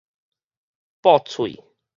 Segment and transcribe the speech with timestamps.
[1.03, 1.61] 駁喙